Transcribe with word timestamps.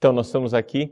Então, 0.00 0.14
nós 0.14 0.28
estamos 0.28 0.54
aqui 0.54 0.90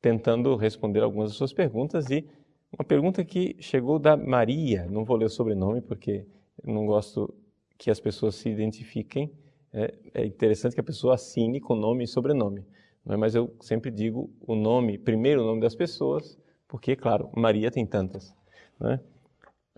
tentando 0.00 0.56
responder 0.56 1.00
algumas 1.00 1.30
das 1.30 1.36
suas 1.36 1.52
perguntas 1.52 2.10
e 2.10 2.28
uma 2.76 2.84
pergunta 2.84 3.24
que 3.24 3.54
chegou 3.60 4.00
da 4.00 4.16
Maria, 4.16 4.84
não 4.90 5.04
vou 5.04 5.16
ler 5.16 5.26
o 5.26 5.30
sobrenome 5.30 5.80
porque 5.80 6.26
não 6.64 6.84
gosto 6.84 7.32
que 7.78 7.88
as 7.88 8.00
pessoas 8.00 8.34
se 8.34 8.48
identifiquem. 8.48 9.30
É, 9.72 9.94
é 10.12 10.26
interessante 10.26 10.74
que 10.74 10.80
a 10.80 10.82
pessoa 10.82 11.14
assine 11.14 11.60
com 11.60 11.76
nome 11.76 12.02
e 12.02 12.08
sobrenome, 12.08 12.66
é? 13.08 13.16
mas 13.16 13.36
eu 13.36 13.54
sempre 13.60 13.92
digo 13.92 14.28
o 14.40 14.56
nome, 14.56 14.98
primeiro 14.98 15.42
o 15.42 15.46
nome 15.46 15.60
das 15.60 15.76
pessoas, 15.76 16.36
porque, 16.66 16.96
claro, 16.96 17.30
Maria 17.36 17.70
tem 17.70 17.86
tantas. 17.86 18.34
É? 18.82 18.98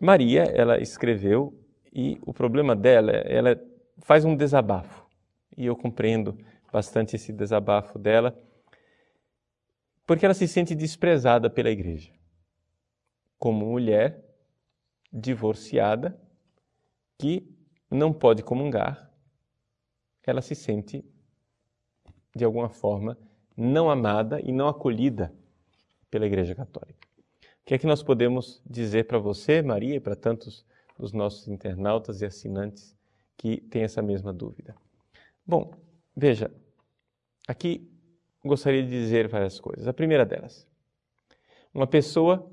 Maria, 0.00 0.44
ela 0.44 0.80
escreveu 0.80 1.52
e 1.92 2.18
o 2.22 2.32
problema 2.32 2.74
dela, 2.74 3.12
ela 3.12 3.60
faz 3.98 4.24
um 4.24 4.34
desabafo. 4.34 5.06
E 5.54 5.66
eu 5.66 5.76
compreendo 5.76 6.34
bastante 6.72 7.14
esse 7.14 7.30
desabafo 7.30 7.98
dela, 7.98 8.34
porque 10.06 10.24
ela 10.24 10.34
se 10.34 10.46
sente 10.46 10.74
desprezada 10.74 11.48
pela 11.48 11.70
igreja. 11.70 12.12
Como 13.38 13.66
mulher 13.66 14.24
divorciada 15.12 16.20
que 17.18 17.48
não 17.90 18.12
pode 18.12 18.42
comungar, 18.42 19.10
ela 20.26 20.42
se 20.42 20.54
sente 20.54 21.04
de 22.34 22.44
alguma 22.44 22.68
forma 22.68 23.16
não 23.56 23.90
amada 23.90 24.40
e 24.40 24.50
não 24.50 24.68
acolhida 24.68 25.32
pela 26.10 26.26
Igreja 26.26 26.54
Católica. 26.54 27.06
O 27.42 27.66
que 27.66 27.74
é 27.74 27.78
que 27.78 27.86
nós 27.86 28.02
podemos 28.02 28.60
dizer 28.66 29.06
para 29.06 29.18
você, 29.18 29.62
Maria, 29.62 29.96
e 29.96 30.00
para 30.00 30.16
tantos 30.16 30.66
dos 30.98 31.12
nossos 31.12 31.48
internautas 31.48 32.20
e 32.20 32.26
assinantes 32.26 32.96
que 33.36 33.60
têm 33.60 33.84
essa 33.84 34.02
mesma 34.02 34.32
dúvida? 34.32 34.74
Bom, 35.46 35.72
veja, 36.16 36.52
aqui 37.46 37.90
gostaria 38.44 38.82
de 38.82 38.90
dizer 38.90 39.28
várias 39.28 39.58
coisas. 39.58 39.88
A 39.88 39.92
primeira 39.92 40.26
delas, 40.26 40.68
uma 41.72 41.86
pessoa 41.86 42.50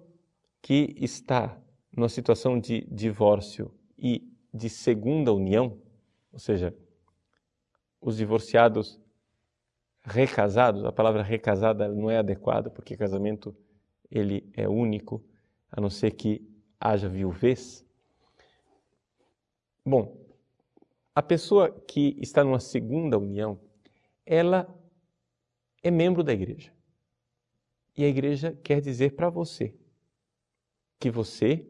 que 0.62 0.96
está 0.98 1.60
numa 1.92 2.10
situação 2.10 2.60
de 2.60 2.82
divórcio 2.90 3.74
e 3.98 4.32
de 4.54 4.70
segunda 4.70 5.34
união, 5.34 5.78
ou 6.32 6.40
seja, 6.40 6.74
os 8.00 8.18
divorciados 8.18 9.00
recasados, 10.04 10.84
a 10.84 10.92
palavra 10.92 11.22
recasada 11.22 11.88
não 11.88 12.10
é 12.10 12.18
adequada 12.18 12.70
porque 12.70 12.98
casamento 12.98 13.56
ele 14.10 14.50
é 14.54 14.68
único, 14.68 15.24
a 15.72 15.80
não 15.80 15.90
ser 15.90 16.12
que 16.12 16.42
haja 16.80 17.08
viuvez. 17.08 17.86
Bom, 19.86 20.18
a 21.14 21.22
pessoa 21.22 21.70
que 21.70 22.18
está 22.20 22.44
numa 22.44 22.60
segunda 22.60 23.18
união, 23.18 23.60
ela 24.26 24.68
é 25.84 25.92
membro 25.92 26.24
da 26.24 26.34
igreja. 26.34 26.72
E 27.98 28.04
a 28.04 28.08
igreja 28.08 28.58
quer 28.64 28.82
dizer 28.82 29.16
para 29.16 29.30
você 29.30 29.76
que 31.00 31.10
você, 31.10 31.66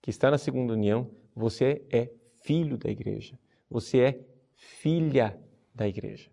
que 0.00 0.10
está 0.10 0.30
na 0.30 0.38
segunda 0.38 0.72
união, 0.72 1.10
você 1.34 1.84
é 1.90 2.10
filho 2.42 2.76
da 2.76 2.90
igreja. 2.90 3.38
Você 3.70 4.00
é 4.00 4.20
filha 4.54 5.40
da 5.74 5.88
igreja. 5.88 6.30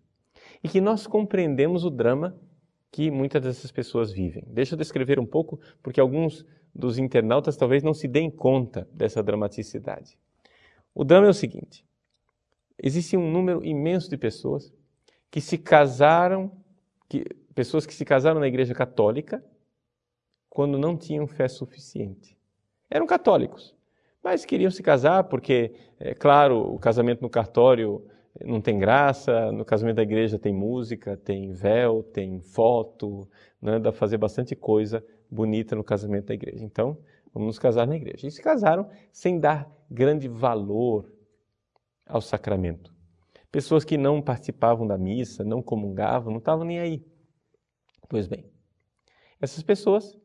E 0.64 0.68
que 0.68 0.82
nós 0.82 1.08
compreendemos 1.08 1.86
o 1.86 1.90
drama 1.90 2.38
que 2.92 3.12
muitas 3.12 3.42
dessas 3.42 3.72
pessoas 3.72 4.12
vivem. 4.12 4.44
Deixa 4.48 4.74
eu 4.74 4.78
descrever 4.78 5.20
um 5.20 5.26
pouco, 5.26 5.60
porque 5.82 6.00
alguns 6.00 6.46
dos 6.74 6.98
internautas 6.98 7.56
talvez 7.56 7.84
não 7.84 7.94
se 7.94 8.08
deem 8.08 8.30
conta 8.30 8.88
dessa 8.92 9.22
dramaticidade. 9.24 10.18
O 10.94 11.04
drama 11.04 11.28
é 11.28 11.30
o 11.30 11.34
seguinte: 11.34 11.86
existe 12.82 13.16
um 13.16 13.32
número 13.32 13.64
imenso 13.64 14.10
de 14.10 14.18
pessoas 14.18 14.74
que 15.30 15.40
se 15.40 15.58
casaram, 15.58 16.52
que, 17.10 17.26
pessoas 17.56 17.86
que 17.86 17.94
se 17.94 18.06
casaram 18.06 18.40
na 18.40 18.48
Igreja 18.48 18.74
Católica 18.74 19.44
quando 20.50 20.78
não 20.78 20.96
tinham 20.96 21.28
fé 21.28 21.48
suficiente. 21.48 22.38
Eram 22.90 23.06
católicos, 23.06 23.76
mas 24.24 24.46
queriam 24.46 24.72
se 24.72 24.82
casar 24.82 25.26
porque, 25.26 25.74
é 26.00 26.14
claro, 26.14 26.74
o 26.74 26.80
casamento 26.80 27.22
no 27.22 27.30
cartório 27.30 28.06
não 28.46 28.62
tem 28.62 28.78
graça, 28.78 29.52
no 29.52 29.66
casamento 29.66 29.98
da 29.98 30.04
igreja 30.04 30.40
tem 30.40 30.54
música, 30.54 31.18
tem 31.18 31.52
véu, 31.52 32.04
tem 32.04 32.40
foto, 32.40 33.28
né? 33.62 33.74
dá 33.80 33.92
para 33.92 34.00
fazer 34.00 34.18
bastante 34.18 34.56
coisa 34.56 35.04
bonita 35.30 35.76
no 35.76 35.84
casamento 35.84 36.28
da 36.28 36.34
igreja. 36.34 36.64
Então, 36.64 36.98
vamos 37.34 37.48
nos 37.48 37.60
casar 37.60 37.86
na 37.86 37.96
igreja. 37.96 38.28
E 38.28 38.32
se 38.32 38.42
casaram 38.42 38.90
sem 39.12 39.40
dar 39.40 39.70
grande 39.90 40.28
valor 40.28 41.12
ao 42.06 42.22
sacramento. 42.22 42.94
Pessoas 43.52 43.84
que 43.84 43.98
não 43.98 44.22
participavam 44.22 44.86
da 44.86 44.98
missa, 44.98 45.44
não 45.44 45.62
comungavam, 45.62 46.32
não 46.32 46.38
estavam 46.38 46.64
nem 46.64 46.80
aí. 46.80 47.04
Pois 48.08 48.28
bem, 48.28 48.46
essas 49.42 49.64
pessoas 49.64 50.18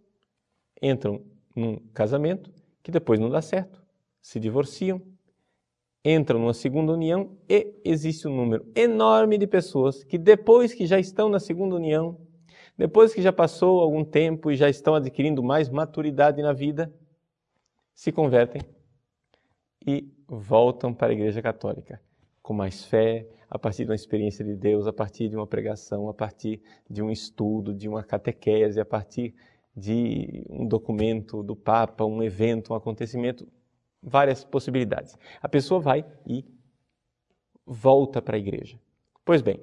entram 0.81 1.25
num 1.57 1.77
casamento 1.95 2.53
que 2.83 2.91
depois 2.91 3.19
não 3.19 3.31
dá 3.31 3.41
certo, 3.41 3.83
se 4.21 4.39
divorciam, 4.39 5.01
entram 6.05 6.39
numa 6.39 6.53
segunda 6.53 6.93
união 6.93 7.39
e 7.49 7.81
existe 7.83 8.29
um 8.29 8.37
número 8.37 8.71
enorme 8.75 9.39
de 9.39 9.47
pessoas 9.47 10.05
que 10.05 10.19
depois 10.19 10.75
que 10.75 10.87
já 10.87 10.99
estão 10.99 11.31
na 11.31 11.41
segunda 11.41 11.77
união, 11.77 12.21
depois 12.77 13.15
que 13.15 13.23
já 13.23 13.33
passou 13.33 13.81
algum 13.81 14.05
tempo 14.05 14.51
e 14.51 14.57
já 14.57 14.69
estão 14.69 14.95
adquirindo 14.95 15.43
mais 15.43 15.71
maturidade 15.71 16.43
na 16.43 16.53
vida, 16.53 16.93
se 17.95 18.13
convertem 18.13 18.61
e 19.87 20.13
voltam 20.27 20.93
para 20.93 21.13
a 21.13 21.15
Igreja 21.15 21.41
Católica 21.41 22.01
com 22.45 22.53
mais 22.53 22.85
fé, 22.85 23.27
a 23.49 23.59
partir 23.59 23.87
de 23.87 23.91
uma 23.91 23.95
experiência 23.95 24.45
de 24.45 24.55
Deus, 24.55 24.87
a 24.87 24.93
partir 24.93 25.31
de 25.31 25.35
uma 25.35 25.47
pregação, 25.47 26.11
a 26.11 26.15
partir 26.15 26.61
de 26.91 27.03
um 27.03 27.11
estudo, 27.11 27.73
de 27.73 27.89
uma 27.89 28.05
catequese, 28.05 28.79
a 28.79 28.85
partir 28.85 29.35
de 29.75 30.45
um 30.51 30.69
documento 30.69 31.43
do 31.43 31.57
Papa, 31.57 32.05
um 32.05 32.23
evento, 32.23 32.75
um 32.75 32.77
acontecimento, 32.77 33.49
várias 34.03 34.45
possibilidades. 34.45 35.17
A 35.41 35.49
pessoa 35.49 35.81
vai 35.81 36.05
e 36.27 36.45
volta 37.65 38.21
para 38.21 38.37
a 38.37 38.39
igreja. 38.39 38.79
Pois 39.25 39.41
bem, 39.41 39.59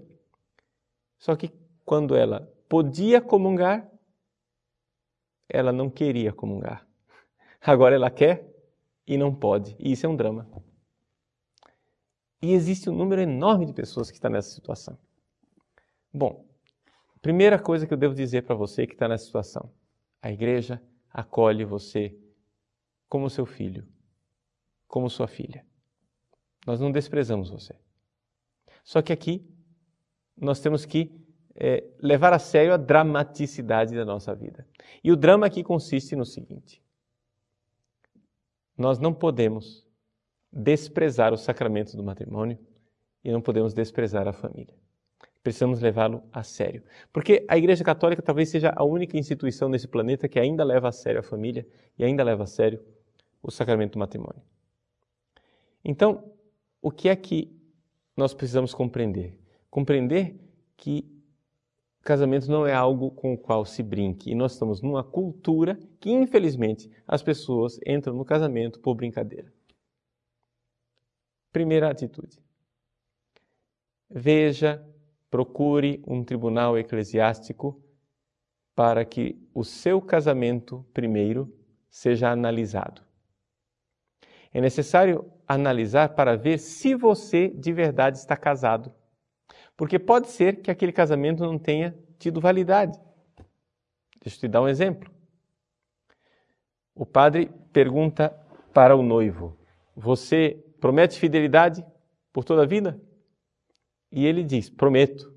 só 1.20 1.36
que 1.36 1.54
quando 1.86 2.16
ela 2.16 2.52
podia 2.68 3.22
comungar, 3.22 3.88
ela 5.48 5.72
não 5.72 5.88
queria 5.88 6.34
comungar. 6.34 6.88
Agora 7.62 7.94
ela 7.94 8.10
quer 8.10 8.52
e 9.06 9.18
não 9.18 9.36
pode. 9.36 9.76
E 9.78 9.92
isso 9.92 10.08
é 10.08 10.10
um 10.10 10.16
drama. 10.16 10.50
E 12.42 12.54
existe 12.54 12.90
um 12.90 12.96
número 12.96 13.22
enorme 13.22 13.66
de 13.66 13.74
pessoas 13.74 14.10
que 14.10 14.18
está 14.18 14.30
nessa 14.30 14.50
situação. 14.50 14.98
Bom, 16.14 16.46
primeira 17.22 17.60
coisa 17.60 17.86
que 17.86 17.94
eu 17.94 17.98
devo 17.98 18.16
dizer 18.16 18.44
para 18.44 18.56
você 18.56 18.88
que 18.88 18.94
está 18.94 19.08
nessa 19.08 19.26
situação: 19.26 19.72
a 20.22 20.32
igreja 20.32 20.82
acolhe 21.14 21.64
você 21.64 22.18
como 23.08 23.30
seu 23.30 23.46
filho 23.46 23.86
como 24.92 25.10
sua 25.10 25.26
filha. 25.26 25.66
Nós 26.68 26.82
não 26.82 26.92
desprezamos 26.92 27.50
você. 27.50 27.74
Só 28.84 29.02
que 29.02 29.14
aqui 29.14 29.50
nós 30.36 30.60
temos 30.60 30.86
que 30.86 31.18
é, 31.56 31.90
levar 32.00 32.34
a 32.34 32.40
sério 32.40 32.74
a 32.74 32.78
dramaticidade 32.78 33.96
da 33.96 34.04
nossa 34.04 34.36
vida. 34.36 34.68
E 35.02 35.10
o 35.10 35.16
drama 35.16 35.46
aqui 35.46 35.64
consiste 35.64 36.14
no 36.14 36.26
seguinte: 36.26 36.84
nós 38.78 39.00
não 39.00 39.14
podemos 39.14 39.88
desprezar 40.52 41.34
os 41.34 41.42
sacramentos 41.42 41.96
do 41.96 42.04
matrimônio 42.04 42.58
e 43.24 43.32
não 43.32 43.42
podemos 43.42 43.74
desprezar 43.74 44.28
a 44.28 44.34
família. 44.34 44.76
Precisamos 45.44 45.80
levá-lo 45.80 46.24
a 46.32 46.44
sério. 46.44 46.84
Porque 47.12 47.46
a 47.48 47.58
Igreja 47.58 47.84
Católica 47.84 48.22
talvez 48.22 48.50
seja 48.50 48.74
a 48.76 48.84
única 48.84 49.18
instituição 49.18 49.70
nesse 49.70 49.88
planeta 49.88 50.28
que 50.28 50.40
ainda 50.40 50.64
leva 50.64 50.90
a 50.90 50.92
sério 50.92 51.20
a 51.20 51.24
família 51.24 51.66
e 51.98 52.04
ainda 52.04 52.24
leva 52.24 52.44
a 52.44 52.48
sério 52.48 52.84
o 53.42 53.50
sacramento 53.50 53.94
do 53.94 54.00
matrimônio. 54.00 54.42
Então, 55.84 56.32
o 56.82 56.92
que 56.92 57.10
é 57.10 57.16
que 57.16 57.52
nós 58.16 58.34
precisamos 58.34 58.74
compreender? 58.74 59.36
Compreender 59.70 60.40
que 60.78 61.10
casamento 62.04 62.50
não 62.50 62.66
é 62.68 62.74
algo 62.74 63.12
com 63.12 63.34
o 63.34 63.38
qual 63.38 63.66
se 63.66 63.82
brinque. 63.82 64.32
E 64.32 64.36
nós 64.36 64.54
estamos 64.54 64.82
numa 64.82 65.04
cultura 65.04 65.80
que, 66.00 66.12
infelizmente, 66.12 66.90
as 67.08 67.24
pessoas 67.24 67.80
entram 67.86 68.16
no 68.16 68.26
casamento 68.26 68.80
por 68.80 68.96
brincadeira. 68.96 69.52
Primeira 71.52 71.90
atitude. 71.90 72.40
Veja, 74.10 74.86
procure 75.30 76.04
um 76.06 76.24
tribunal 76.24 76.78
eclesiástico 76.78 77.82
para 78.76 79.06
que 79.06 79.38
o 79.54 79.64
seu 79.64 80.02
casamento 80.02 80.86
primeiro 80.94 81.54
seja 81.90 82.30
analisado. 82.30 83.02
É 84.54 84.60
necessário 84.60 85.32
analisar 85.48 86.10
para 86.10 86.36
ver 86.36 86.58
se 86.58 86.94
você 86.96 87.48
de 87.48 87.72
verdade 87.72 88.18
está 88.18 88.36
casado. 88.36 88.94
Porque 89.78 89.98
pode 89.98 90.28
ser 90.28 90.62
que 90.62 90.70
aquele 90.70 90.92
casamento 90.92 91.44
não 91.44 91.58
tenha 91.58 91.98
tido 92.20 92.42
validade. 92.42 93.00
Deixa 94.22 94.38
eu 94.38 94.42
te 94.42 94.48
dar 94.48 94.62
um 94.62 94.68
exemplo. 94.68 95.10
O 96.94 97.06
padre 97.06 97.50
pergunta 97.72 98.30
para 98.74 98.96
o 98.96 99.02
noivo: 99.02 99.58
Você 99.96 100.64
promete 100.82 101.18
fidelidade 101.18 101.86
por 102.34 102.44
toda 102.44 102.64
a 102.64 102.66
vida? 102.66 103.02
E 104.12 104.26
ele 104.26 104.44
diz: 104.44 104.70
Prometo, 104.70 105.34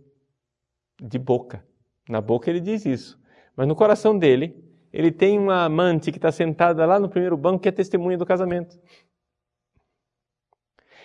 de 1.00 1.18
boca, 1.18 1.64
Na 2.08 2.20
boca 2.20 2.50
ele 2.50 2.60
diz 2.60 2.84
isso, 2.84 3.20
mas 3.56 3.68
no 3.68 3.76
coração 3.76 4.18
dele, 4.18 4.62
ele 4.92 5.12
tem 5.12 5.38
uma 5.38 5.64
amante 5.64 6.10
que 6.10 6.18
está 6.18 6.32
sentada 6.32 6.84
lá 6.84 6.98
no 6.98 7.08
primeiro 7.08 7.36
banco 7.36 7.60
que 7.62 7.68
é 7.68 7.72
testemunha 7.72 8.18
do 8.18 8.26
casamento. 8.26 8.76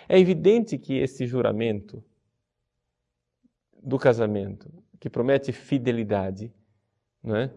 É 0.08 0.18
evidente 0.18 0.76
que 0.76 0.94
esse 0.94 1.26
juramento 1.26 2.02
do 3.80 3.98
casamento, 3.98 4.68
que 4.98 5.08
promete 5.08 5.52
fidelidade, 5.52 6.52
não 7.22 7.36
é? 7.36 7.54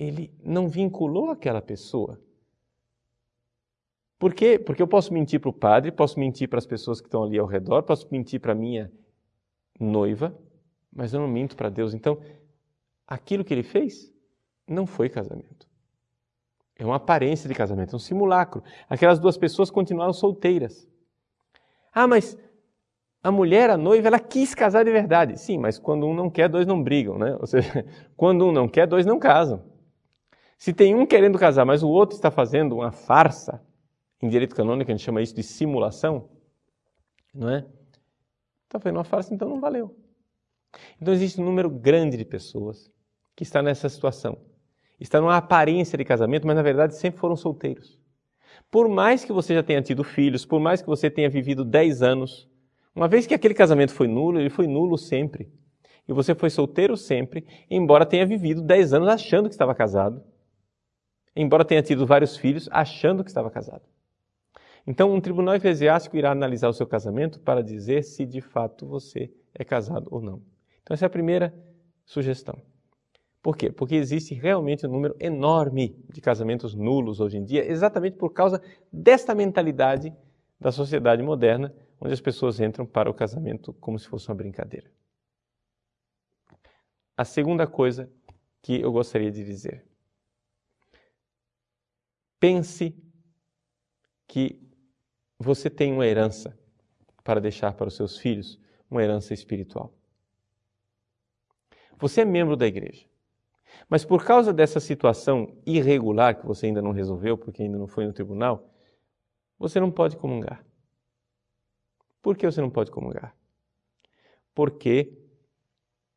ele 0.00 0.32
não 0.42 0.66
vinculou 0.68 1.30
aquela 1.30 1.60
pessoa. 1.60 2.18
Por 4.20 4.34
quê? 4.34 4.58
Porque 4.58 4.82
eu 4.82 4.86
posso 4.86 5.14
mentir 5.14 5.40
para 5.40 5.48
o 5.48 5.52
padre, 5.52 5.90
posso 5.90 6.20
mentir 6.20 6.46
para 6.46 6.58
as 6.58 6.66
pessoas 6.66 7.00
que 7.00 7.06
estão 7.06 7.24
ali 7.24 7.38
ao 7.38 7.46
redor, 7.46 7.82
posso 7.82 8.06
mentir 8.12 8.38
para 8.38 8.54
minha 8.54 8.92
noiva, 9.80 10.38
mas 10.92 11.14
eu 11.14 11.20
não 11.20 11.26
minto 11.26 11.56
para 11.56 11.70
Deus. 11.70 11.94
Então, 11.94 12.20
aquilo 13.06 13.42
que 13.42 13.54
ele 13.54 13.62
fez 13.62 14.12
não 14.68 14.86
foi 14.86 15.08
casamento. 15.08 15.66
É 16.78 16.84
uma 16.84 16.96
aparência 16.96 17.48
de 17.48 17.54
casamento, 17.54 17.94
é 17.94 17.96
um 17.96 17.98
simulacro. 17.98 18.62
Aquelas 18.90 19.18
duas 19.18 19.38
pessoas 19.38 19.70
continuaram 19.70 20.12
solteiras. 20.12 20.86
Ah, 21.90 22.06
mas 22.06 22.36
a 23.22 23.32
mulher, 23.32 23.70
a 23.70 23.78
noiva, 23.78 24.06
ela 24.06 24.20
quis 24.20 24.54
casar 24.54 24.84
de 24.84 24.92
verdade. 24.92 25.40
Sim, 25.40 25.56
mas 25.56 25.78
quando 25.78 26.06
um 26.06 26.12
não 26.12 26.28
quer, 26.28 26.46
dois 26.46 26.66
não 26.66 26.82
brigam, 26.82 27.16
né? 27.16 27.38
Ou 27.40 27.46
seja, 27.46 27.86
quando 28.18 28.44
um 28.44 28.52
não 28.52 28.68
quer, 28.68 28.86
dois 28.86 29.06
não 29.06 29.18
casam. 29.18 29.64
Se 30.58 30.74
tem 30.74 30.94
um 30.94 31.06
querendo 31.06 31.38
casar, 31.38 31.64
mas 31.64 31.82
o 31.82 31.88
outro 31.88 32.16
está 32.16 32.30
fazendo 32.30 32.76
uma 32.76 32.92
farsa, 32.92 33.62
em 34.22 34.28
direito 34.28 34.54
canônico 34.54 34.90
a 34.90 34.94
gente 34.94 35.04
chama 35.04 35.22
isso 35.22 35.34
de 35.34 35.42
simulação, 35.42 36.28
não 37.34 37.48
é? 37.48 37.66
Está 38.64 38.78
fazendo 38.78 38.98
uma 38.98 39.04
farsa, 39.04 39.34
então 39.34 39.48
não 39.48 39.60
valeu. 39.60 39.96
Então 41.00 41.12
existe 41.12 41.40
um 41.40 41.44
número 41.44 41.68
grande 41.68 42.16
de 42.16 42.24
pessoas 42.24 42.90
que 43.34 43.42
está 43.42 43.62
nessa 43.62 43.88
situação. 43.88 44.38
Está 44.98 45.20
numa 45.20 45.36
aparência 45.36 45.96
de 45.96 46.04
casamento, 46.04 46.46
mas 46.46 46.54
na 46.54 46.62
verdade 46.62 46.94
sempre 46.94 47.18
foram 47.18 47.34
solteiros. 47.34 47.98
Por 48.70 48.88
mais 48.88 49.24
que 49.24 49.32
você 49.32 49.54
já 49.54 49.62
tenha 49.62 49.82
tido 49.82 50.04
filhos, 50.04 50.44
por 50.44 50.60
mais 50.60 50.82
que 50.82 50.86
você 50.86 51.10
tenha 51.10 51.28
vivido 51.28 51.64
10 51.64 52.02
anos, 52.02 52.48
uma 52.94 53.08
vez 53.08 53.26
que 53.26 53.34
aquele 53.34 53.54
casamento 53.54 53.92
foi 53.92 54.06
nulo, 54.06 54.38
ele 54.38 54.50
foi 54.50 54.66
nulo 54.66 54.98
sempre. 54.98 55.50
E 56.06 56.12
você 56.12 56.34
foi 56.34 56.50
solteiro 56.50 56.96
sempre, 56.96 57.46
embora 57.70 58.04
tenha 58.04 58.26
vivido 58.26 58.60
10 58.62 58.94
anos 58.94 59.08
achando 59.08 59.48
que 59.48 59.54
estava 59.54 59.74
casado, 59.74 60.22
embora 61.34 61.64
tenha 61.64 61.82
tido 61.82 62.04
vários 62.04 62.36
filhos 62.36 62.68
achando 62.70 63.24
que 63.24 63.30
estava 63.30 63.50
casado. 63.50 63.82
Então, 64.86 65.12
um 65.12 65.20
tribunal 65.20 65.54
eclesiástico 65.54 66.16
irá 66.16 66.30
analisar 66.30 66.68
o 66.68 66.72
seu 66.72 66.86
casamento 66.86 67.40
para 67.40 67.62
dizer 67.62 68.02
se 68.02 68.24
de 68.24 68.40
fato 68.40 68.86
você 68.86 69.32
é 69.54 69.64
casado 69.64 70.08
ou 70.10 70.20
não. 70.20 70.42
Então, 70.82 70.94
essa 70.94 71.04
é 71.04 71.08
a 71.08 71.10
primeira 71.10 71.54
sugestão. 72.04 72.60
Por 73.42 73.56
quê? 73.56 73.70
Porque 73.70 73.94
existe 73.94 74.34
realmente 74.34 74.86
um 74.86 74.90
número 74.90 75.16
enorme 75.18 75.96
de 76.12 76.20
casamentos 76.20 76.74
nulos 76.74 77.20
hoje 77.20 77.38
em 77.38 77.44
dia, 77.44 77.64
exatamente 77.64 78.16
por 78.16 78.30
causa 78.32 78.60
desta 78.92 79.34
mentalidade 79.34 80.14
da 80.58 80.70
sociedade 80.70 81.22
moderna, 81.22 81.74
onde 81.98 82.12
as 82.12 82.20
pessoas 82.20 82.60
entram 82.60 82.84
para 82.84 83.10
o 83.10 83.14
casamento 83.14 83.72
como 83.74 83.98
se 83.98 84.06
fosse 84.06 84.28
uma 84.28 84.34
brincadeira. 84.34 84.90
A 87.16 87.24
segunda 87.24 87.66
coisa 87.66 88.10
que 88.62 88.80
eu 88.80 88.92
gostaria 88.92 89.30
de 89.30 89.44
dizer. 89.44 89.86
Pense 92.38 92.94
que 94.26 94.69
você 95.42 95.70
tem 95.70 95.90
uma 95.90 96.06
herança 96.06 96.54
para 97.24 97.40
deixar 97.40 97.72
para 97.72 97.88
os 97.88 97.96
seus 97.96 98.18
filhos, 98.18 98.60
uma 98.90 99.02
herança 99.02 99.32
espiritual. 99.32 99.90
Você 101.98 102.20
é 102.20 102.24
membro 102.26 102.56
da 102.56 102.66
igreja. 102.66 103.06
Mas 103.88 104.04
por 104.04 104.22
causa 104.22 104.52
dessa 104.52 104.78
situação 104.78 105.56
irregular 105.64 106.38
que 106.38 106.46
você 106.46 106.66
ainda 106.66 106.82
não 106.82 106.92
resolveu, 106.92 107.38
porque 107.38 107.62
ainda 107.62 107.78
não 107.78 107.86
foi 107.86 108.06
no 108.06 108.12
tribunal, 108.12 108.70
você 109.58 109.80
não 109.80 109.90
pode 109.90 110.16
comungar. 110.18 110.64
Por 112.20 112.36
que 112.36 112.44
você 112.44 112.60
não 112.60 112.70
pode 112.70 112.90
comungar? 112.90 113.34
Porque, 114.54 115.16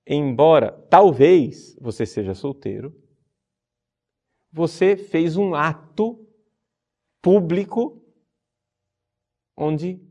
embora 0.05 0.71
talvez 0.89 1.77
você 1.79 2.05
seja 2.05 2.33
solteiro, 2.33 2.93
você 4.51 4.97
fez 4.97 5.37
um 5.37 5.55
ato 5.55 6.27
público 7.21 8.02
onde 9.55 10.01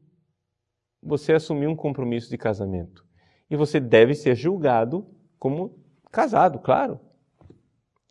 você 1.03 1.33
assumiu 1.33 1.71
um 1.71 1.77
compromisso 1.77 2.31
de 2.31 2.39
casamento. 2.39 3.07
E 3.51 3.57
você 3.57 3.81
deve 3.81 4.15
ser 4.15 4.35
julgado 4.35 5.07
como 5.39 5.79
casado, 6.11 6.59
claro. 6.59 7.01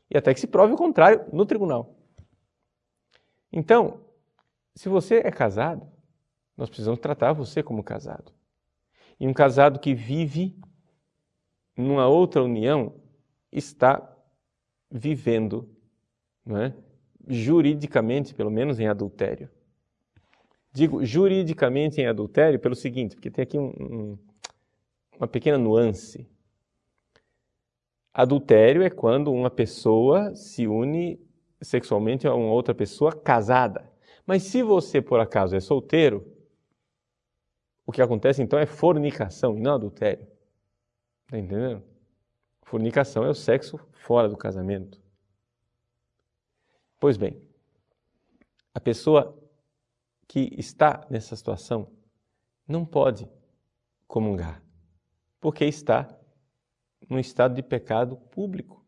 E 0.10 0.18
até 0.18 0.34
que 0.34 0.40
se 0.40 0.48
prove 0.48 0.74
o 0.74 0.78
contrário 0.78 1.26
no 1.32 1.46
tribunal. 1.46 1.96
Então, 3.52 4.06
se 4.76 4.90
você 4.90 5.18
é 5.18 5.32
casado, 5.32 5.90
nós 6.56 6.70
precisamos 6.70 7.00
tratar 7.00 7.34
você 7.34 7.64
como 7.64 7.84
casado. 7.84 8.34
E 9.20 9.28
um 9.28 9.34
casado 9.34 9.80
que 9.80 9.94
vive 9.94 10.60
numa 11.78 12.08
outra 12.08 12.44
união 12.44 13.02
está 13.52 14.16
vivendo, 14.90 15.70
não 16.46 16.58
é? 16.58 16.76
juridicamente, 17.28 18.34
pelo 18.34 18.50
menos, 18.50 18.80
em 18.80 18.88
adultério. 18.88 19.50
Digo 20.74 21.04
juridicamente 21.04 22.00
em 22.00 22.08
adultério 22.08 22.60
pelo 22.60 22.76
seguinte, 22.76 23.16
porque 23.16 23.30
tem 23.30 23.44
aqui 23.44 23.58
um, 23.58 23.74
um, 23.80 24.18
uma 25.18 25.28
pequena 25.28 25.58
nuance. 25.58 26.26
Adultério 28.14 28.82
é 28.82 28.90
quando 28.90 29.32
uma 29.32 29.50
pessoa 29.50 30.34
se 30.36 30.68
une 30.68 31.20
sexualmente 31.62 32.28
a 32.28 32.34
uma 32.34 32.52
outra 32.52 32.74
pessoa 32.74 33.12
casada. 33.14 33.92
Mas 34.26 34.44
se 34.44 34.64
você, 34.64 35.02
por 35.02 35.20
acaso, 35.20 35.56
é 35.56 35.60
solteiro, 35.60 36.26
o 37.86 37.92
que 37.92 38.02
acontece 38.02 38.42
então 38.42 38.58
é 38.58 38.66
fornicação 38.66 39.58
e 39.58 39.62
não 39.62 39.76
adultério. 39.76 40.28
Está 41.26 41.38
entendendo? 41.38 41.84
Fornicação 42.64 43.26
é 43.26 43.30
o 43.30 43.34
sexo 43.34 43.80
fora 43.92 44.30
do 44.30 44.38
casamento. 44.38 45.02
Pois 47.00 47.18
bem, 47.18 47.42
a 48.74 48.80
pessoa 48.80 49.41
que 50.32 50.50
está 50.58 51.06
nessa 51.10 51.36
situação 51.36 51.92
não 52.66 52.86
pode 52.86 53.30
comungar, 54.08 54.64
porque 55.42 55.66
está 55.66 56.08
num 57.10 57.20
estado 57.20 57.54
de 57.54 57.62
pecado 57.62 58.16
público. 58.16 58.82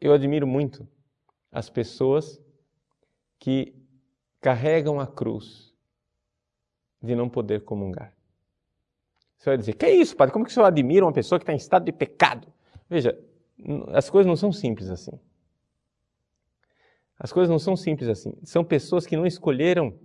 Eu 0.00 0.12
admiro 0.12 0.44
muito 0.44 0.88
as 1.52 1.70
pessoas 1.70 2.42
que 3.38 3.80
carregam 4.40 4.98
a 4.98 5.06
cruz 5.06 5.72
de 7.00 7.14
não 7.14 7.28
poder 7.28 7.64
comungar. 7.64 8.12
Você 9.36 9.50
vai 9.50 9.56
dizer, 9.56 9.74
que 9.74 9.86
é 9.86 9.94
isso, 9.94 10.16
padre? 10.16 10.32
Como 10.32 10.44
que 10.44 10.50
o 10.50 10.54
senhor 10.54 10.66
admira 10.66 11.06
uma 11.06 11.12
pessoa 11.12 11.38
que 11.38 11.44
está 11.44 11.52
em 11.52 11.56
estado 11.56 11.84
de 11.84 11.92
pecado? 11.92 12.52
Veja, 12.90 13.16
as 13.94 14.10
coisas 14.10 14.26
não 14.26 14.34
são 14.34 14.52
simples 14.52 14.90
assim. 14.90 15.16
As 17.18 17.32
coisas 17.32 17.50
não 17.50 17.58
são 17.58 17.76
simples 17.76 18.08
assim. 18.08 18.32
São 18.44 18.64
pessoas 18.64 19.06
que 19.06 19.16
não 19.16 19.26
escolheram 19.26 19.98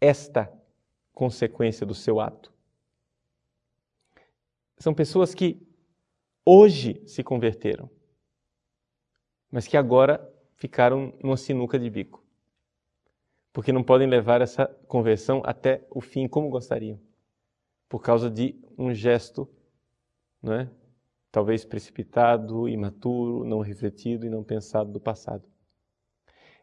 esta 0.00 0.50
consequência 1.12 1.84
do 1.84 1.94
seu 1.94 2.18
ato. 2.18 2.52
São 4.78 4.94
pessoas 4.94 5.34
que 5.34 5.60
hoje 6.44 7.02
se 7.06 7.22
converteram, 7.22 7.90
mas 9.50 9.66
que 9.66 9.76
agora 9.76 10.26
ficaram 10.56 11.12
numa 11.22 11.36
sinuca 11.36 11.78
de 11.78 11.90
bico. 11.90 12.24
Porque 13.52 13.72
não 13.72 13.82
podem 13.82 14.08
levar 14.08 14.40
essa 14.40 14.66
conversão 14.86 15.42
até 15.44 15.86
o 15.90 16.00
fim 16.00 16.26
como 16.26 16.48
gostariam, 16.48 16.98
por 17.88 18.00
causa 18.00 18.30
de 18.30 18.58
um 18.78 18.94
gesto, 18.94 19.46
não 20.40 20.54
é? 20.54 20.70
talvez 21.30 21.64
precipitado, 21.64 22.68
imaturo, 22.68 23.44
não 23.44 23.60
refletido 23.60 24.26
e 24.26 24.30
não 24.30 24.42
pensado 24.42 24.90
do 24.90 25.00
passado. 25.00 25.49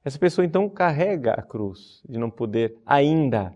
Essa 0.08 0.18
pessoa 0.18 0.46
então 0.46 0.70
carrega 0.70 1.34
a 1.34 1.42
cruz 1.42 2.02
de 2.08 2.18
não 2.18 2.30
poder 2.30 2.78
ainda, 2.86 3.54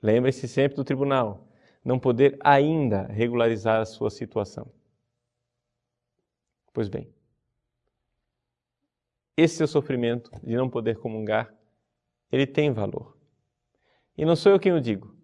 lembre-se 0.00 0.48
sempre 0.48 0.74
do 0.74 0.82
tribunal, 0.82 1.46
não 1.84 1.98
poder 1.98 2.38
ainda 2.40 3.02
regularizar 3.02 3.78
a 3.78 3.84
sua 3.84 4.08
situação. 4.08 4.72
Pois 6.72 6.88
bem, 6.88 7.12
esse 9.36 9.56
seu 9.56 9.66
sofrimento 9.66 10.30
de 10.42 10.56
não 10.56 10.70
poder 10.70 10.96
comungar, 10.96 11.54
ele 12.32 12.46
tem 12.46 12.72
valor. 12.72 13.14
E 14.16 14.24
não 14.24 14.36
sou 14.36 14.52
eu 14.52 14.58
quem 14.58 14.72
o 14.72 14.80
digo. 14.80 15.14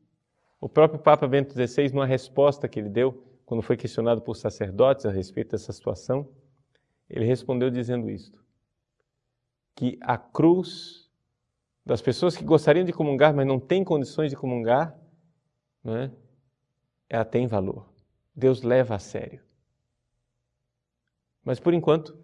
O 0.60 0.68
próprio 0.68 1.00
Papa 1.00 1.26
Bento 1.26 1.54
XVI, 1.54 1.88
numa 1.94 2.04
resposta 2.04 2.68
que 2.68 2.78
ele 2.78 2.90
deu, 2.90 3.24
quando 3.46 3.62
foi 3.62 3.74
questionado 3.74 4.20
por 4.20 4.36
sacerdotes 4.36 5.06
a 5.06 5.10
respeito 5.10 5.52
dessa 5.52 5.72
situação, 5.72 6.28
ele 7.08 7.24
respondeu 7.24 7.70
dizendo 7.70 8.10
isto: 8.10 8.44
que 9.76 9.98
a 10.00 10.16
cruz 10.16 11.08
das 11.84 12.00
pessoas 12.00 12.36
que 12.36 12.42
gostariam 12.42 12.84
de 12.84 12.92
comungar, 12.92 13.32
mas 13.32 13.46
não 13.46 13.60
têm 13.60 13.84
condições 13.84 14.30
de 14.30 14.36
comungar, 14.36 14.98
não 15.84 15.96
é? 15.96 16.10
ela 17.08 17.24
tem 17.24 17.46
valor. 17.46 17.88
Deus 18.34 18.62
leva 18.62 18.96
a 18.96 18.98
sério. 18.98 19.40
Mas 21.44 21.60
por 21.60 21.72
enquanto, 21.72 22.18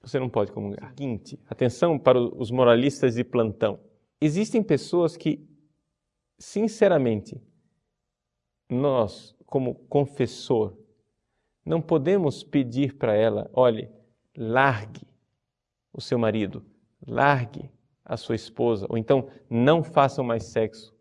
você 0.00 0.20
não 0.20 0.28
pode 0.28 0.52
comungar. 0.52 0.90
Seguinte, 0.90 1.40
atenção 1.48 1.98
para 1.98 2.20
os 2.20 2.50
moralistas 2.52 3.14
de 3.14 3.24
plantão. 3.24 3.80
Existem 4.20 4.62
pessoas 4.62 5.16
que, 5.16 5.44
sinceramente, 6.38 7.42
nós, 8.68 9.34
como 9.46 9.74
confessor, 9.88 10.78
não 11.64 11.82
podemos 11.82 12.44
pedir 12.44 12.96
para 12.96 13.16
ela, 13.16 13.50
olhe, 13.52 13.90
largue 14.36 15.15
o 15.96 16.00
seu 16.00 16.18
marido, 16.18 16.62
largue 17.06 17.70
a 18.04 18.18
sua 18.18 18.34
esposa, 18.34 18.86
ou 18.90 18.98
então 18.98 19.30
não 19.48 19.82
façam 19.82 20.22
mais 20.22 20.44
sexo. 20.44 20.94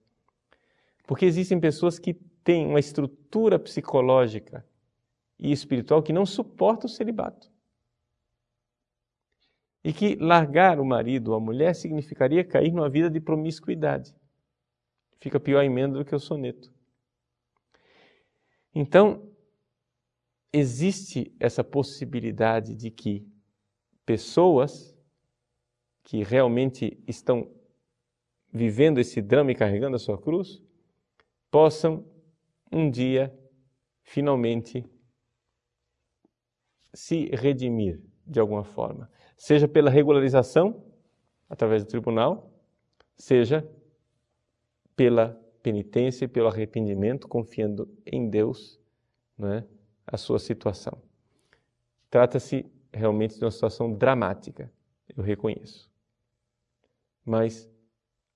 Porque 1.05 1.25
existem 1.25 1.59
pessoas 1.59 1.99
que 1.99 2.13
têm 2.13 2.65
uma 2.65 2.79
estrutura 2.79 3.59
psicológica 3.59 4.65
e 5.37 5.51
espiritual 5.51 6.01
que 6.01 6.13
não 6.13 6.25
suporta 6.25 6.85
o 6.85 6.89
celibato. 6.89 7.51
E 9.83 9.91
que 9.91 10.15
largar 10.15 10.79
o 10.79 10.85
marido 10.85 11.31
ou 11.31 11.35
a 11.35 11.39
mulher 11.41 11.75
significaria 11.75 12.43
cair 12.43 12.71
numa 12.71 12.89
vida 12.89 13.09
de 13.09 13.19
promiscuidade. 13.19 14.15
Fica 15.19 15.39
pior 15.39 15.61
emenda 15.61 15.97
do 15.99 16.05
que 16.05 16.15
o 16.15 16.19
soneto. 16.19 16.73
Então, 18.73 19.29
existe 20.51 21.35
essa 21.39 21.63
possibilidade 21.63 22.75
de 22.75 22.89
que 22.89 23.27
pessoas 24.05 24.95
que 26.03 26.23
realmente 26.23 27.01
estão 27.07 27.49
vivendo 28.53 28.99
esse 28.99 29.21
drama 29.21 29.51
e 29.51 29.55
carregando 29.55 29.95
a 29.95 29.99
sua 29.99 30.17
cruz 30.17 30.63
possam 31.49 32.05
um 32.71 32.89
dia 32.89 33.33
finalmente 34.03 34.85
se 36.93 37.25
redimir 37.33 38.01
de 38.25 38.39
alguma 38.39 38.63
forma, 38.63 39.09
seja 39.37 39.67
pela 39.67 39.89
regularização 39.89 40.83
através 41.49 41.83
do 41.83 41.89
tribunal, 41.89 42.51
seja 43.15 43.67
pela 44.95 45.39
penitência 45.61 46.25
e 46.25 46.27
pelo 46.27 46.47
arrependimento, 46.47 47.27
confiando 47.27 47.89
em 48.05 48.29
Deus, 48.29 48.79
né, 49.37 49.65
a 50.05 50.17
sua 50.17 50.39
situação. 50.39 51.01
Trata-se 52.09 52.65
realmente 52.95 53.37
de 53.37 53.43
uma 53.43 53.51
situação 53.51 53.93
dramática, 53.93 54.71
eu 55.15 55.23
reconheço. 55.23 55.91
Mas 57.23 57.69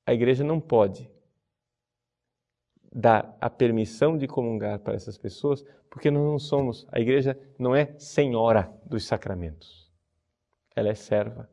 a 0.05 0.13
igreja 0.13 0.43
não 0.43 0.59
pode 0.59 1.09
dar 2.91 3.37
a 3.39 3.49
permissão 3.49 4.17
de 4.17 4.27
comungar 4.27 4.79
para 4.79 4.95
essas 4.95 5.17
pessoas, 5.17 5.63
porque 5.89 6.09
nós 6.09 6.23
não 6.23 6.39
somos, 6.39 6.87
a 6.91 6.99
igreja 6.99 7.39
não 7.57 7.75
é 7.75 7.93
senhora 7.97 8.73
dos 8.85 9.05
sacramentos. 9.05 9.89
Ela 10.75 10.89
é 10.89 10.95
serva. 10.95 11.49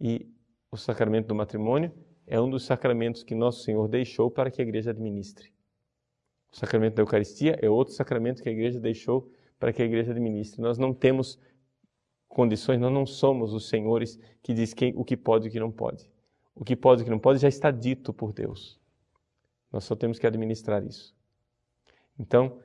E 0.00 0.28
o 0.70 0.76
sacramento 0.76 1.28
do 1.28 1.34
matrimônio 1.34 1.92
é 2.26 2.40
um 2.40 2.50
dos 2.50 2.64
sacramentos 2.64 3.22
que 3.22 3.34
nosso 3.34 3.62
Senhor 3.62 3.88
deixou 3.88 4.30
para 4.30 4.50
que 4.50 4.60
a 4.60 4.64
igreja 4.64 4.90
administre. 4.90 5.52
O 6.52 6.56
sacramento 6.56 6.96
da 6.96 7.02
Eucaristia 7.02 7.58
é 7.62 7.68
outro 7.70 7.94
sacramento 7.94 8.42
que 8.42 8.48
a 8.48 8.52
igreja 8.52 8.80
deixou 8.80 9.30
para 9.58 9.72
que 9.72 9.82
a 9.82 9.84
igreja 9.84 10.10
administre. 10.10 10.60
Nós 10.60 10.78
não 10.78 10.92
temos 10.92 11.38
condições, 12.30 12.80
nós 12.80 12.92
não 12.92 13.04
somos 13.04 13.52
os 13.52 13.68
senhores 13.68 14.18
que 14.42 14.54
diz 14.54 14.72
quem, 14.72 14.94
o 14.96 15.04
que 15.04 15.16
pode 15.16 15.46
e 15.46 15.48
o 15.48 15.52
que 15.52 15.60
não 15.60 15.70
pode. 15.70 16.08
O 16.54 16.64
que 16.64 16.76
pode 16.76 17.00
e 17.00 17.02
o 17.02 17.04
que 17.04 17.10
não 17.10 17.18
pode 17.18 17.40
já 17.40 17.48
está 17.48 17.70
dito 17.70 18.12
por 18.12 18.32
Deus. 18.32 18.80
Nós 19.70 19.84
só 19.84 19.94
temos 19.94 20.18
que 20.18 20.26
administrar 20.26 20.84
isso. 20.84 21.14
Então, 22.18 22.60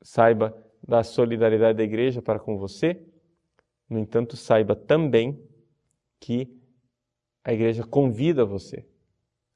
saiba 0.00 0.56
da 0.86 1.02
solidariedade 1.02 1.76
da 1.76 1.84
igreja 1.84 2.22
para 2.22 2.38
com 2.38 2.56
você. 2.56 3.02
No 3.90 3.98
entanto, 3.98 4.36
saiba 4.36 4.76
também 4.76 5.42
que 6.20 6.56
a 7.42 7.52
igreja 7.52 7.84
convida 7.84 8.44
você 8.44 8.86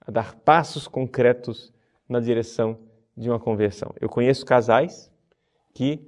a 0.00 0.10
dar 0.10 0.34
passos 0.34 0.88
concretos 0.88 1.72
na 2.08 2.18
direção 2.18 2.78
de 3.16 3.30
uma 3.30 3.38
conversão. 3.38 3.94
Eu 4.00 4.08
conheço 4.08 4.44
casais 4.44 5.12
que 5.72 6.00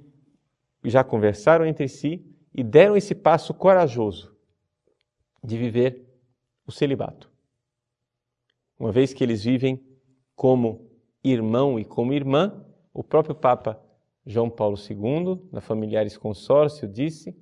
já 0.83 1.03
conversaram 1.03 1.65
entre 1.65 1.87
si 1.87 2.25
e 2.57 2.63
deram 2.63 2.95
esse 2.95 3.13
passo 3.13 3.53
corajoso 3.53 4.33
de 5.43 5.57
viver 5.57 6.07
o 6.65 6.71
celibato. 6.71 7.29
Uma 8.79 8.93
vez 8.93 9.13
que 9.13 9.21
eles 9.21 9.43
vivem 9.43 9.85
como 10.37 10.89
irmão 11.21 11.77
e 11.77 11.83
como 11.83 12.13
irmã, 12.13 12.65
o 12.93 13.03
próprio 13.03 13.35
Papa 13.35 13.77
João 14.25 14.49
Paulo 14.49 14.77
II, 14.77 15.49
na 15.51 15.59
Familiares 15.59 16.17
Consórcio, 16.17 16.87
disse 16.87 17.35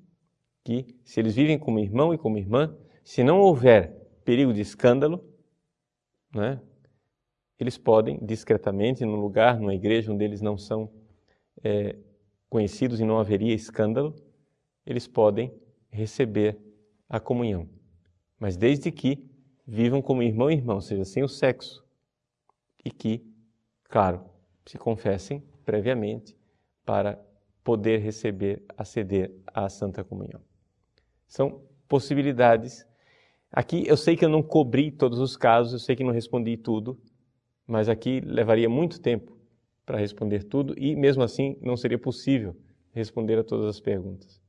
que 0.63 0.97
se 1.05 1.19
eles 1.19 1.35
vivem 1.35 1.59
como 1.59 1.79
irmão 1.79 2.11
e 2.11 2.17
como 2.17 2.39
irmã, 2.39 2.75
se 3.03 3.23
não 3.23 3.39
houver 3.39 3.95
perigo 4.25 4.51
de 4.51 4.61
escândalo, 4.61 5.23
né, 6.33 6.59
eles 7.59 7.77
podem 7.77 8.17
discretamente, 8.19 9.05
num 9.05 9.19
lugar, 9.19 9.59
numa 9.59 9.75
igreja 9.75 10.11
onde 10.11 10.25
eles 10.25 10.41
não 10.41 10.57
são 10.57 10.89
é, 11.63 11.95
conhecidos 12.49 12.99
e 12.99 13.05
não 13.05 13.19
haveria 13.19 13.53
escândalo, 13.53 14.15
eles 14.85 15.07
podem 15.07 15.53
receber 15.89 16.57
a 17.07 17.19
comunhão. 17.19 17.67
Mas 18.39 18.57
desde 18.57 18.91
que 18.91 19.23
vivam 19.65 20.01
como 20.01 20.23
irmão 20.23 20.49
e 20.49 20.55
irmão, 20.55 20.75
ou 20.75 20.81
seja, 20.81 21.05
sem 21.05 21.23
o 21.23 21.27
sexo, 21.27 21.83
e 22.83 22.91
que, 22.91 23.25
claro, 23.89 24.25
se 24.65 24.77
confessem 24.77 25.41
previamente 25.63 26.35
para 26.85 27.19
poder 27.63 27.99
receber, 27.99 28.61
aceder 28.77 29.31
à 29.47 29.69
Santa 29.69 30.03
Comunhão. 30.03 30.41
São 31.25 31.61
possibilidades 31.87 32.85
Aqui 33.55 33.87
eu 33.87 33.95
sei 33.95 34.17
que 34.17 34.25
eu 34.25 34.29
não 34.29 34.41
cobri 34.41 34.89
todos 34.89 35.19
os 35.19 35.37
casos, 35.37 35.73
eu 35.73 35.79
sei 35.79 35.95
que 35.95 36.03
não 36.03 36.11
respondi 36.11 36.57
tudo, 36.57 36.99
mas 37.67 37.87
aqui 37.87 38.19
levaria 38.19 38.67
muito 38.67 38.99
tempo 38.99 39.37
para 39.85 39.99
responder 39.99 40.45
tudo 40.45 40.73
e 40.75 40.95
mesmo 40.95 41.21
assim 41.21 41.55
não 41.61 41.77
seria 41.77 41.99
possível 41.99 42.55
responder 42.91 43.37
a 43.37 43.43
todas 43.43 43.67
as 43.67 43.79
perguntas. 43.79 44.41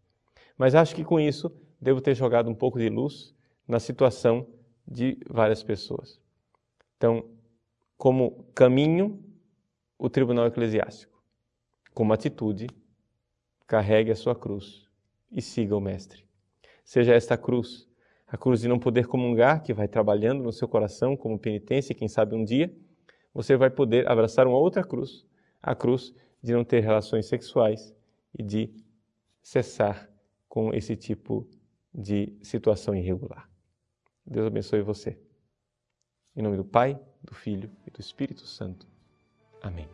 Mas 0.57 0.75
acho 0.75 0.95
que 0.95 1.05
com 1.05 1.19
isso 1.19 1.51
devo 1.81 2.01
ter 2.01 2.15
jogado 2.15 2.51
um 2.51 2.55
pouco 2.55 2.79
de 2.79 2.89
luz 2.89 3.35
na 3.67 3.81
situação 3.81 4.47
de 4.87 5.19
várias 5.29 5.63
pessoas. 5.63 6.21
Então, 6.97 7.25
como 7.97 8.45
caminho, 8.55 9.23
o 9.99 10.09
tribunal 10.09 10.47
eclesiástico. 10.47 11.23
Como 11.93 12.13
atitude, 12.13 12.67
carregue 13.67 14.11
a 14.11 14.17
sua 14.17 14.35
cruz 14.35 14.89
e 15.31 15.41
siga 15.41 15.77
o 15.77 15.81
Mestre. 15.81 16.25
Seja 16.85 17.15
esta 17.15 17.37
cruz 17.37 17.89
a 18.27 18.37
cruz 18.37 18.61
de 18.61 18.69
não 18.69 18.81
poder 18.81 19.07
comungar, 19.07 19.63
que 19.63 19.73
vai 19.73 19.87
trabalhando 19.87 20.43
no 20.43 20.53
seu 20.53 20.67
coração 20.67 21.17
como 21.17 21.39
penitência, 21.39 21.95
quem 21.95 22.09
sabe 22.09 22.35
um 22.35 22.45
dia 22.45 22.75
você 23.35 23.57
vai 23.57 23.69
poder 23.69 24.09
abraçar 24.09 24.47
uma 24.47 24.57
outra 24.57 24.85
cruz, 24.85 25.27
a 25.61 25.75
cruz 25.75 26.15
de 26.41 26.53
não 26.53 26.65
ter 26.65 26.81
relações 26.81 27.27
sexuais 27.27 27.95
e 28.39 28.43
de 28.43 28.71
cessar 29.43 30.09
com 30.55 30.73
esse 30.73 30.95
tipo 30.95 31.45
de 31.93 32.39
situação 32.41 32.95
irregular. 32.95 33.51
Deus 34.25 34.47
abençoe 34.47 34.83
você. 34.83 35.19
Em 36.37 36.43
nome 36.43 36.57
do 36.57 36.65
Pai, 36.65 36.97
do 37.21 37.35
Filho 37.35 37.69
e 37.85 37.91
do 37.91 38.01
Espírito 38.01 38.47
Santo. 38.47 38.87
Amém. 39.61 39.89